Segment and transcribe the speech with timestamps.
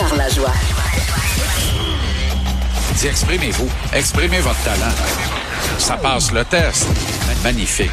[0.00, 0.52] Jean-Charles Lajoie.
[2.96, 3.68] Dis, exprimez-vous.
[3.92, 4.94] Exprimez votre talent.
[5.78, 6.86] Ça passe le test.
[7.44, 7.90] Magnifique.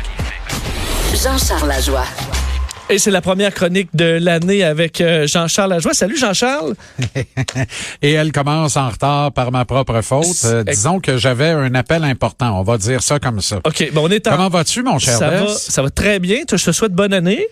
[1.11, 2.05] Jean-Charles Lajoie.
[2.89, 5.93] Et c'est la première chronique de l'année avec euh, Jean-Charles Lajoie.
[5.93, 6.75] Salut Jean-Charles.
[8.01, 10.25] Et elle commence en retard par ma propre faute.
[10.45, 12.57] Euh, disons que j'avais un appel important.
[12.57, 13.57] On va dire ça comme ça.
[13.65, 14.31] OK, bon, on est en...
[14.31, 15.41] Comment vas-tu, mon cher ça Bess?
[15.41, 16.37] va, ça va très bien.
[16.49, 17.45] Je te souhaite bonne année.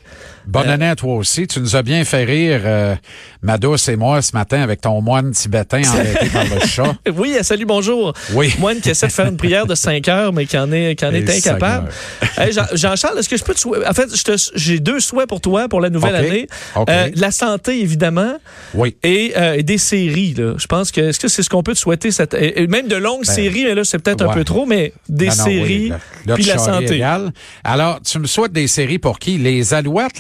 [0.48, 1.48] Bonne Euh, année à toi aussi.
[1.48, 2.96] Tu nous as bien fait rire, euh,
[3.42, 6.96] ma douce et moi, ce matin, avec ton moine tibétain embêté par le chat.
[7.16, 8.14] Oui, euh, salut, bonjour.
[8.34, 8.54] Oui.
[8.60, 11.06] Moine qui essaie de faire une prière de 5 heures, mais qui en est, qui
[11.06, 11.90] en est incapable.
[12.38, 13.88] Hey, Jean-Charles, est-ce que je peux te souhaiter...
[13.88, 14.10] En fait,
[14.56, 16.48] j'ai deux souhaits pour toi pour la nouvelle année.
[16.76, 16.90] OK.
[16.90, 18.36] Euh, la santé, évidemment,
[18.74, 18.98] Oui.
[19.04, 20.34] et, et des séries.
[20.34, 20.56] Là.
[20.58, 22.12] Je pense que est-ce que c'est ce qu'on peut te souhaiter?
[22.12, 24.92] Cette, et même de longues Ben, séries, mais là, c'est peut-être un peu trop, mais
[25.08, 25.92] des Non, non, séries,
[26.28, 26.96] oui, puis la santé.
[26.96, 27.32] égal.
[27.64, 29.38] Alors, tu me souhaites des séries pour qui?
[29.38, 30.20] Les Alouettes,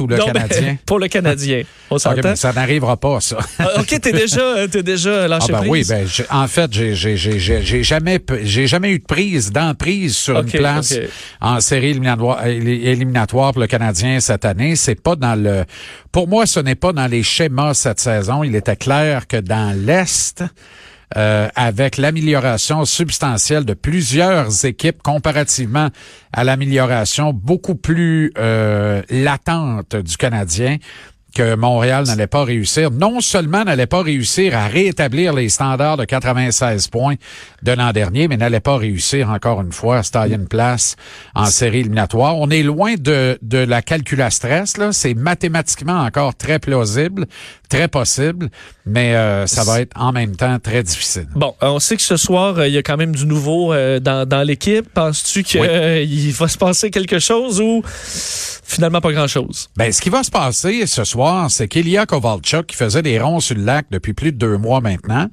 [0.00, 0.76] ou le Non, ben, Canadien?
[0.86, 1.62] pour le Canadien.
[1.90, 2.20] On OK, s'entend?
[2.24, 3.38] mais ça n'arrivera pas, ça.
[3.58, 5.88] Ah, OK, t'es déjà, euh, t'es déjà lâché Ah ben oui, prise.
[5.88, 10.16] ben j'ai- en fait, j'ai j'ai j'ai j'ai j'ai jamais jamais eu de prise d'emprise
[10.16, 10.94] sur une place
[11.40, 14.74] en série éliminatoire, éli- éliminatoire pour le Canadien cette année.
[14.76, 15.64] C'est pas dans le
[16.12, 18.42] pour moi, ce n'est pas dans les schémas cette saison.
[18.42, 20.42] Il était clair que dans l'est.
[21.16, 25.90] Euh, avec l'amélioration substantielle de plusieurs équipes comparativement
[26.32, 30.78] à l'amélioration beaucoup plus euh, latente du Canadien,
[31.36, 32.90] que Montréal n'allait pas réussir.
[32.90, 37.16] Non seulement n'allait pas réussir à rétablir les standards de 96 points
[37.62, 40.96] de l'an dernier, mais n'allait pas réussir encore une fois à se tailler une place
[41.34, 42.38] en série éliminatoire.
[42.38, 44.92] On est loin de, de la calcul stress, là.
[44.92, 47.26] C'est mathématiquement encore très plausible,
[47.68, 48.48] très possible,
[48.86, 51.26] mais euh, ça va être en même temps très difficile.
[51.34, 54.00] Bon, on sait que ce soir, euh, il y a quand même du nouveau euh,
[54.00, 54.88] dans, dans l'équipe.
[54.94, 56.30] Penses-tu qu'il Oui.
[56.30, 57.82] va se passer quelque chose ou
[58.64, 59.68] finalement pas grand-chose?
[59.76, 63.40] Ben, ce qui va se passer ce soir, c'est qu'Ilya Kovalchuk, qui faisait des ronds
[63.40, 65.28] sur le lac depuis plus de deux mois maintenant,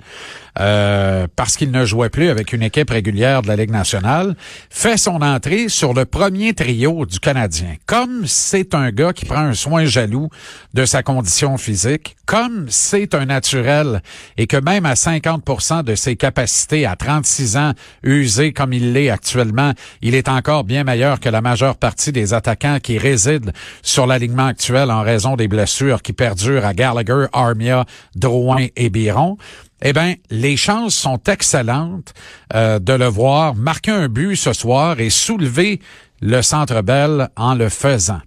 [0.60, 4.36] euh, parce qu'il ne jouait plus avec une équipe régulière de la Ligue nationale,
[4.70, 7.76] fait son entrée sur le premier trio du Canadien.
[7.86, 10.30] Comme c'est un gars qui prend un soin jaloux
[10.74, 14.02] de sa condition physique, comme c'est un naturel
[14.38, 17.72] et que même à 50% de ses capacités à 36 ans,
[18.04, 22.34] usé comme il l'est actuellement, il est encore bien meilleur que la majeure partie des
[22.34, 27.86] attaquants qui résident sur l'alignement actuel en raison des blessures qui perdurent à Gallagher, Armia,
[28.16, 29.38] Drouin et Biron.
[29.86, 32.14] Eh bien, les chances sont excellentes
[32.54, 35.82] euh, de le voir marquer un but ce soir et soulever
[36.22, 38.22] le Centre Bell en le faisant.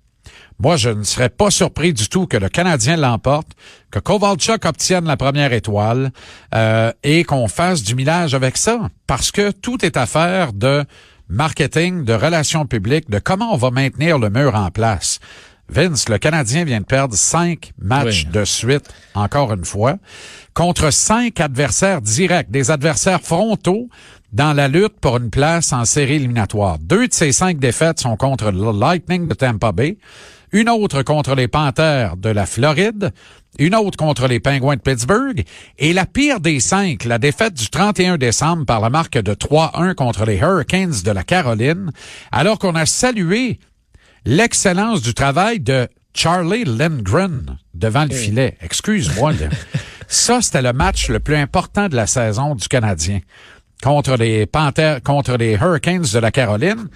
[0.58, 3.48] Moi, je ne serais pas surpris du tout que le Canadien l'emporte,
[3.90, 6.12] que Kovalchuk obtienne la première étoile
[6.54, 10.84] euh, et qu'on fasse du millage avec ça, parce que tout est affaire de
[11.28, 15.20] marketing, de relations publiques, de comment on va maintenir le mur en place.
[15.68, 18.32] Vince, le Canadien vient de perdre cinq matchs Oui.
[18.32, 19.96] de suite, encore une fois,
[20.54, 23.88] contre cinq adversaires directs, des adversaires frontaux
[24.32, 26.78] dans la lutte pour une place en série éliminatoire.
[26.78, 29.98] Deux de ces cinq défaites sont contre le Lightning de Tampa Bay,
[30.52, 33.12] une autre contre les Panthers de la Floride,
[33.58, 35.42] une autre contre les Penguins de Pittsburgh,
[35.78, 39.94] et la pire des cinq, la défaite du 31 décembre par la marque de 3-1
[39.94, 41.90] contre les Hurricanes de la Caroline,
[42.30, 43.58] alors qu'on a salué
[44.26, 48.58] l'excellence du travail de Charlie Lindgren devant le filet.
[48.60, 49.32] Excuse-moi.
[50.08, 53.20] Ça, c'était le match le plus important de la saison du Canadien
[53.82, 56.88] contre les Panthers, contre les Hurricanes de la Caroline.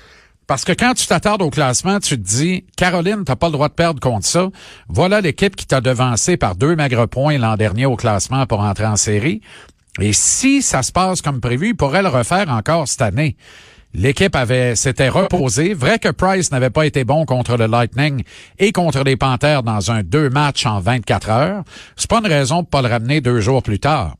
[0.47, 3.69] Parce que quand tu t'attardes au classement, tu te dis, Caroline, t'as pas le droit
[3.69, 4.49] de perdre contre ça.
[4.89, 8.87] Voilà l'équipe qui t'a devancé par deux maigres points l'an dernier au classement pour entrer
[8.87, 9.41] en série.
[10.01, 13.37] Et si ça se passe comme prévu, il pourrait le refaire encore cette année.
[13.92, 15.75] L'équipe avait s'était reposée.
[15.75, 18.22] Vrai que Price n'avait pas été bon contre le Lightning
[18.59, 21.65] et contre les Panthers dans un deux matchs en 24 heures.
[21.97, 24.15] C'est pas une raison pour pas le ramener deux jours plus tard.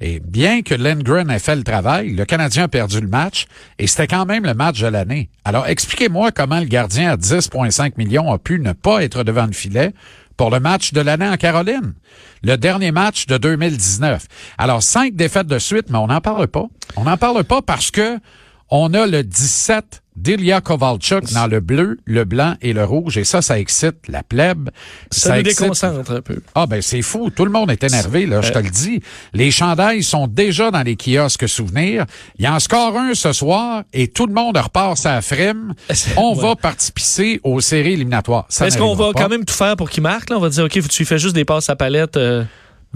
[0.00, 3.46] Et bien que Lindgren ait fait le travail, le Canadien a perdu le match
[3.78, 5.30] et c'était quand même le match de l'année.
[5.44, 9.52] Alors expliquez-moi comment le gardien à 10,5 millions a pu ne pas être devant le
[9.52, 9.92] filet
[10.36, 11.94] pour le match de l'année en Caroline.
[12.42, 14.26] Le dernier match de 2019.
[14.58, 16.66] Alors cinq défaites de suite, mais on n'en parle pas.
[16.96, 18.18] On n'en parle pas parce que
[18.70, 23.18] On a le 17 d'Ilya Kovalchuk dans le bleu, le blanc et le rouge.
[23.18, 24.70] Et ça, ça excite la plèbe.
[25.10, 26.38] Ça, nous excite- déconcentre un peu.
[26.54, 29.02] Ah ben c'est fou, tout le monde est énervé là, je te le dis.
[29.34, 32.06] Les chandails sont déjà dans les kiosques souvenirs.
[32.38, 35.74] Il y en score un ce soir et tout le monde repart sa frime.
[36.16, 36.42] On Ouais.
[36.48, 38.46] va participer aux séries éliminatoires.
[38.48, 39.22] Ça Est-ce qu'on va pas.
[39.24, 40.30] quand même tout faire pour qu'il marque?
[40.30, 40.38] Là?
[40.38, 42.16] On va dire, OK, tu fais juste des passes à palette.
[42.16, 42.42] euh,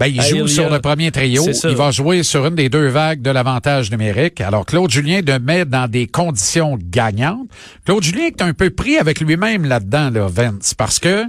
[0.01, 1.45] Ben, il Ah, joue sur le premier trio.
[1.63, 4.41] Il va jouer sur une des deux vagues de l'avantage numérique.
[4.41, 7.47] Alors, Claude Julien le met dans des conditions gagnantes.
[7.85, 11.25] Claude Julien est un peu pris avec lui-même là-dedans, là, Vince, parce que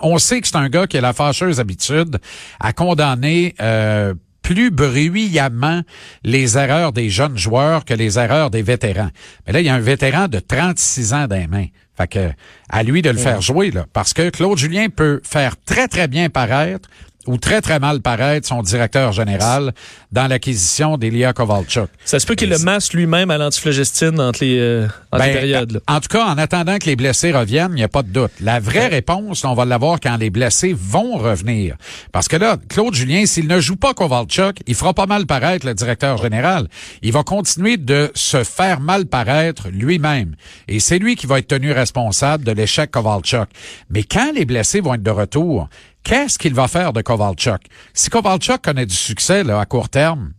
[0.00, 2.18] on sait que c'est un gars qui a la fâcheuse habitude
[2.58, 5.82] à condamner euh, plus bruyamment
[6.24, 9.10] les erreurs des jeunes joueurs que les erreurs des vétérans.
[9.46, 11.66] Mais là, il y a un vétéran de 36 ans dans les mains.
[11.96, 12.30] Fait que,
[12.70, 13.84] à lui de le faire jouer, là.
[13.92, 16.88] Parce que Claude Julien peut faire très, très bien paraître
[17.26, 19.72] ou très, très mal paraître son directeur général
[20.12, 21.88] dans l'acquisition d'Elia Kovalchuk.
[22.04, 25.40] Ça se peut qu'il le masse lui-même à l'antiflogestine entre les, euh, entre les Ben,
[25.40, 25.72] périodes.
[25.72, 25.80] là.
[25.88, 28.30] En tout cas, en attendant que les blessés reviennent, il n'y a pas de doute.
[28.40, 31.76] La vraie réponse, on va l'avoir quand les blessés vont revenir.
[32.12, 35.66] Parce que là, Claude Julien, s'il ne joue pas Kovalchuk, il fera pas mal paraître
[35.66, 36.68] le directeur général.
[37.02, 40.36] Il va continuer de se faire mal paraître lui-même.
[40.68, 43.48] Et c'est lui qui va être tenu responsable de l'échec Kovalchuk.
[43.90, 45.68] Mais quand les blessés vont être de retour,
[46.04, 47.62] qu'est-ce qu'il va faire de Kovalchuk?
[47.92, 50.32] Si Kovalchuk connaît du succès là, à court terme,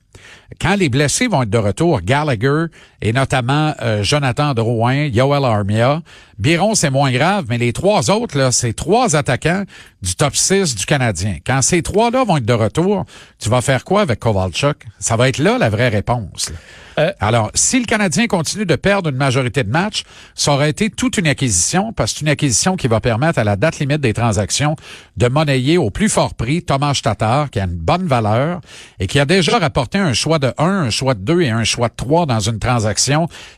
[0.62, 2.66] quand les blessés vont être de retour, Gallagher
[3.06, 6.02] et notamment euh, Jonathan Drouin, Yoel Armia,
[6.40, 9.64] Biron, c'est moins grave, mais les trois autres, là, c'est trois attaquants
[10.02, 11.38] du top 6 du Canadien.
[11.46, 13.06] Quand ces trois-là vont être de retour,
[13.38, 14.86] tu vas faire quoi avec Kovalchuk?
[14.98, 16.52] Ça va être là la vraie réponse.
[16.98, 20.04] Euh, Alors, si le Canadien continue de perdre une majorité de matchs,
[20.34, 23.44] ça aurait été toute une acquisition, parce que c'est une acquisition qui va permettre à
[23.44, 24.76] la date limite des transactions
[25.18, 28.62] de monnayer au plus fort prix Thomas Tatar, qui a une bonne valeur
[29.00, 31.64] et qui a déjà rapporté un choix de 1, un choix de 2 et un
[31.64, 32.95] choix de 3 dans une transaction,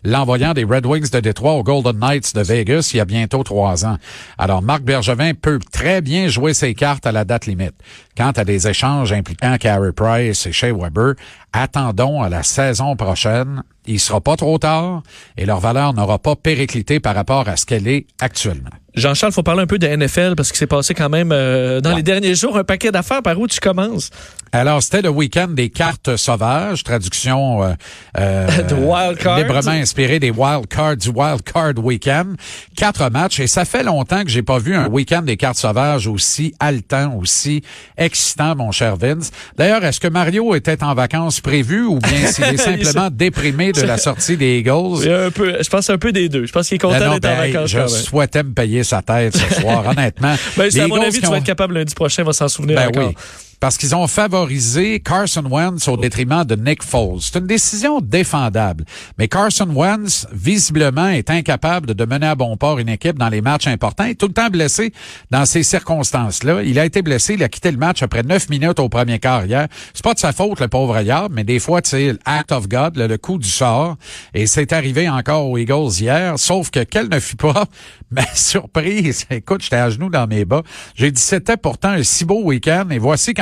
[0.04, 3.44] l'envoyant des Red Wings de Détroit aux Golden Knights de Vegas il y a bientôt
[3.44, 3.98] trois ans.
[4.38, 7.76] Alors, Marc Bergevin peut très bien jouer ses cartes à la date limite.
[8.16, 11.14] Quant à des échanges impliquant Carey Price et Shea Weber,
[11.54, 13.64] attendons à la saison prochaine.
[13.86, 15.02] Il sera pas trop tard
[15.38, 18.70] et leur valeur n'aura pas périclité par rapport à ce qu'elle est actuellement.
[18.98, 21.96] Jean-Charles, faut parler un peu de NFL parce qu'il s'est passé quand même euh, dans
[21.96, 23.22] les derniers jours un paquet d'affaires.
[23.22, 24.10] Par où tu commences?
[24.52, 27.74] Alors, c'était le week-end des cartes sauvages, traduction euh,
[28.18, 32.34] euh, De wild librement inspirée des wild cards du wild card week-end.
[32.76, 36.08] Quatre matchs et ça fait longtemps que j'ai pas vu un week-end des cartes sauvages
[36.08, 37.62] aussi haletant, aussi
[37.98, 39.32] excitant, mon cher Vince.
[39.58, 43.82] D'ailleurs, est-ce que Mario était en vacances prévues ou bien s'il est simplement déprimé de
[43.82, 45.00] la sortie des Eagles?
[45.02, 46.46] Il y a un peu, je pense un peu des deux.
[46.46, 48.04] Je pense qu'il est content Ben d'être en ben, hey, vacances je quand même.
[48.04, 50.36] souhaitais me payer sa tête ce soir, honnêtement.
[50.58, 52.48] Ben, c'est à Les mon Eagles avis, tu vas être capable lundi prochain, va s'en
[52.48, 53.10] souvenir ben encore.
[53.10, 53.16] oui.
[53.60, 57.22] Parce qu'ils ont favorisé Carson Wentz au détriment de Nick Foles.
[57.22, 58.86] C'est une décision défendable.
[59.18, 63.42] Mais Carson Wentz, visiblement, est incapable de mener à bon port une équipe dans les
[63.42, 64.04] matchs importants.
[64.04, 64.94] Il est tout le temps blessé
[65.32, 66.62] dans ces circonstances-là.
[66.64, 69.46] Il a été blessé, il a quitté le match après neuf minutes au premier quart
[69.46, 69.68] hier.
[69.94, 72.68] C'est pas de sa faute, le pauvre Yard, mais des fois, tu sais, act of
[72.68, 73.98] God, le, le coup du sort.
[74.36, 77.66] Et c'est arrivé encore aux Eagles hier, sauf que quelle ne fut pas
[78.12, 79.26] ma surprise.
[79.32, 80.62] Écoute, j'étais à genoux dans mes bas.
[80.96, 83.34] J'ai dit, c'était pourtant un si beau week-end et voici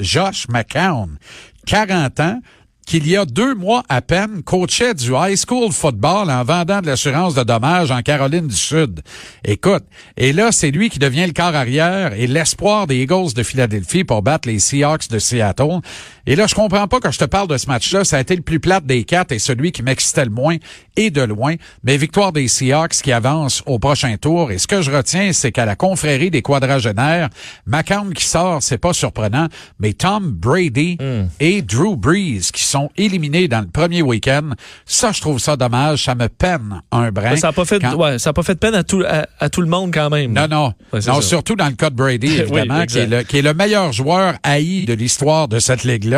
[0.00, 1.18] Josh McCown,
[1.66, 2.40] 40 ans,
[2.86, 6.86] qu'il y a deux mois à peine coachait du high school football en vendant de
[6.86, 9.00] l'assurance de dommages en Caroline du Sud.
[9.44, 9.84] Écoute,
[10.16, 14.04] et là, c'est lui qui devient le quart arrière et l'espoir des Eagles de Philadelphie
[14.04, 15.80] pour battre les Seahawks de Seattle.
[16.26, 18.34] Et là, je comprends pas quand je te parle de ce match-là, ça a été
[18.34, 20.56] le plus plate des quatre et celui qui m'excitait le moins
[20.96, 21.54] et de loin.
[21.82, 24.50] Mais victoire des Seahawks qui avance au prochain tour.
[24.50, 27.28] Et ce que je retiens, c'est qu'à la confrérie des quadragénaires,
[27.66, 30.96] McCown qui sort, c'est pas surprenant, mais Tom Brady
[31.40, 34.50] et Drew Brees qui sont éliminés dans le premier week-end.
[34.86, 36.04] Ça, je trouve ça dommage.
[36.04, 37.36] Ça me peine un brin.
[37.36, 39.26] Ça n'a pas fait, Quand- ouais, ça a pas fait de peine à tout, à,
[39.40, 40.32] à tout le monde quand même.
[40.32, 40.66] non, non.
[40.92, 41.22] Ouais, non, ça.
[41.22, 43.92] surtout dans le cas de Brady, Oui, évidemment, qui, est le, qui est le meilleur
[43.92, 46.13] joueur haï de l'histoire de cette ligue-là,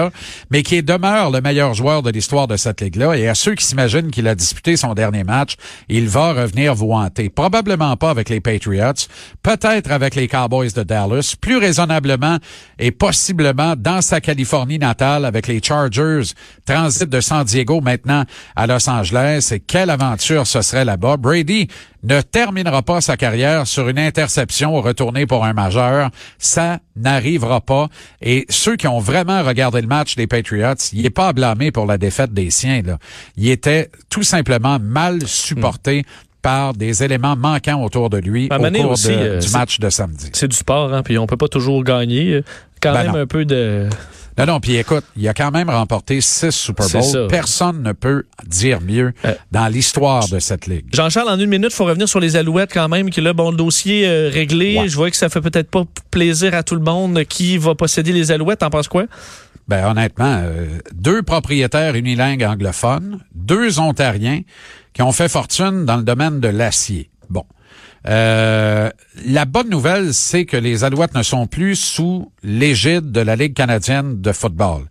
[0.50, 3.15] mais qui demeure le meilleur joueur de l'histoire de cette ligue-là.
[3.15, 5.57] Et à ceux qui s'imaginent qu'il a disputé son dernier match,
[5.88, 7.29] il va revenir vous hanter.
[7.29, 9.09] Probablement pas avec les Patriots,
[9.43, 12.38] peut-être avec les Cowboys de Dallas, plus raisonnablement
[12.79, 16.33] et possiblement dans sa Californie natale avec les Chargers,
[16.65, 18.25] transit de San Diego maintenant
[18.55, 19.50] à Los Angeles.
[19.53, 21.17] Et quelle aventure ce serait là-bas.
[21.17, 21.69] Brady
[22.03, 26.11] ne terminera pas sa carrière sur une interception retournée pour un majeur.
[26.38, 27.88] Ça n'arrivera pas.
[28.23, 31.71] Et ceux qui ont vraiment regardé le match des Patriots, il n'est pas à blâmer
[31.71, 32.83] pour la défaite des siens.
[32.85, 32.99] Là.
[33.37, 36.05] Il était tout simplement mal supporté
[36.43, 39.90] par des éléments manquants autour de lui au cours aussi, de- euh, du match de
[39.90, 40.28] samedi.
[40.33, 42.43] C'est du sport, hein, puis on peut pas toujours gagner.
[42.81, 43.19] Quand Ben même non.
[43.21, 43.88] un peu de...
[44.38, 47.26] Non, non, puis écoute, il a quand même remporté six Super Bowls.
[47.28, 49.33] Personne ne peut dire mieux Euh.
[49.50, 50.85] dans l'histoire de cette ligue.
[50.93, 53.57] Jean-Charles, en une minute, faut revenir sur les Alouettes quand même, qui là, bon, le
[53.57, 54.78] dossier euh, réglé.
[54.78, 54.88] Ouais.
[54.88, 58.12] Je vois que ça fait peut-être pas plaisir à tout le monde qui va posséder
[58.12, 58.59] les Alouettes?
[58.59, 59.07] T'en penses quoi?
[59.69, 64.43] Ben honnêtement, euh, deux propriétaires unilingues anglophones, deux Ontariens
[64.93, 67.11] qui ont fait fortune dans le domaine de l'acier.
[67.29, 67.45] Bon.
[68.09, 68.91] Euh,
[69.25, 73.55] la bonne nouvelle, c'est que les Alouettes ne sont plus sous l'égide de la Ligue
[73.55, 74.85] canadienne de football.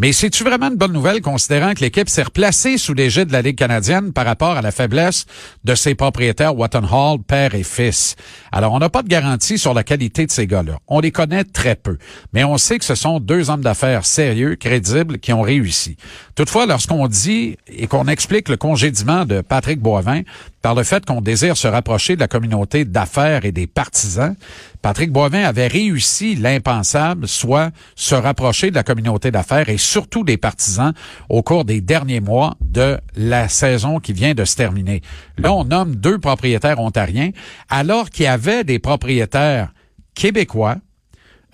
[0.00, 3.42] Mais c'est-tu vraiment une bonne nouvelle considérant que l'équipe s'est replacée sous l'égide de la
[3.42, 5.26] Ligue canadienne par rapport à la faiblesse
[5.64, 8.14] de ses propriétaires Watton Hall, père et fils?
[8.52, 10.78] Alors, on n'a pas de garantie sur la qualité de ces gars-là.
[10.86, 11.98] On les connaît très peu.
[12.32, 15.96] Mais on sait que ce sont deux hommes d'affaires sérieux, crédibles, qui ont réussi.
[16.36, 20.22] Toutefois, lorsqu'on dit et qu'on explique le congédiement de Patrick Boivin
[20.62, 24.36] par le fait qu'on désire se rapprocher de la communauté d'affaires et des partisans,
[24.82, 30.36] Patrick Boivin avait réussi l'impensable, soit se rapprocher de la communauté d'affaires et surtout des
[30.36, 30.92] partisans
[31.28, 35.02] au cours des derniers mois de la saison qui vient de se terminer.
[35.38, 37.30] Là, on nomme deux propriétaires ontariens,
[37.68, 39.72] alors qu'il y avait des propriétaires
[40.14, 40.76] québécois,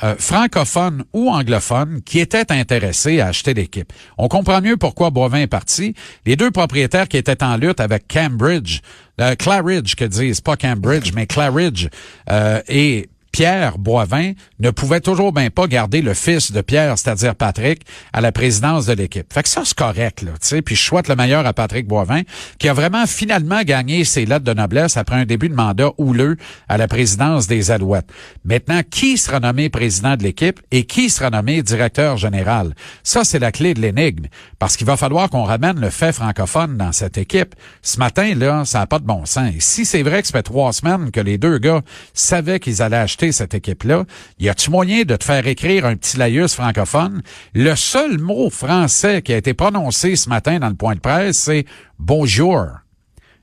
[0.02, 3.92] euh, francophones ou anglophones qui étaient intéressés à acheter l'équipe.
[4.18, 5.94] On comprend mieux pourquoi Boivin est parti.
[6.26, 8.80] Les deux propriétaires qui étaient en lutte avec Cambridge,
[9.20, 11.86] euh, Claridge que disent, pas Cambridge, mais Claridge
[12.28, 17.34] euh, et Pierre Boivin ne pouvait toujours bien pas garder le fils de Pierre, c'est-à-dire
[17.34, 19.26] Patrick, à la présidence de l'équipe.
[19.32, 20.62] Fait que ça, c'est correct, là, tu sais.
[20.62, 22.22] Puis je souhaite le meilleur à Patrick Boivin,
[22.60, 26.36] qui a vraiment finalement gagné ses lettres de noblesse après un début de mandat houleux
[26.68, 28.08] à la présidence des Alouettes.
[28.44, 32.72] Maintenant, qui sera nommé président de l'équipe et qui sera nommé directeur général?
[33.02, 34.26] Ça, c'est la clé de l'énigme.
[34.60, 37.56] Parce qu'il va falloir qu'on ramène le fait francophone dans cette équipe.
[37.82, 39.54] Ce matin, là, ça n'a pas de bon sens.
[39.58, 41.80] Si c'est vrai que ça fait trois semaines que les deux gars
[42.12, 44.04] savaient qu'ils allaient acheter cette équipe-là,
[44.38, 47.22] y a-tu moyen de te faire écrire un petit laïus francophone?
[47.54, 51.38] Le seul mot français qui a été prononcé ce matin dans le point de presse,
[51.38, 51.64] c'est
[51.98, 52.66] bonjour.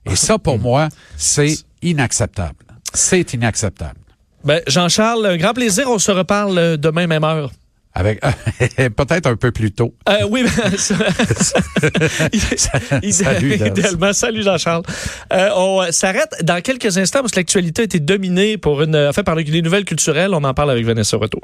[0.05, 2.65] Et ça, pour moi, c'est inacceptable.
[2.93, 3.99] C'est inacceptable.
[4.43, 5.89] Ben, Jean-Charles, un grand plaisir.
[5.89, 7.51] On se reparle demain, même heure.
[7.93, 8.21] Avec
[8.95, 9.93] peut-être un peu plus tôt.
[10.07, 10.95] Euh, oui, ben, ça-
[13.11, 13.67] Salut, Daz.
[13.67, 14.13] idéalement.
[14.13, 14.83] Salut Jean-Charles.
[15.33, 19.23] Euh, on s'arrête dans quelques instants parce que l'actualité a été dominée pour une, enfin,
[19.23, 20.31] par les nouvelles culturelles.
[20.33, 21.41] On en parle avec Vanessa Retour.